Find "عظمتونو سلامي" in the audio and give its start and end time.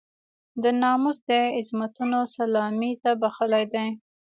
1.57-2.91